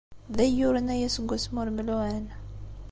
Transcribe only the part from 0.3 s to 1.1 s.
D ayyuren aya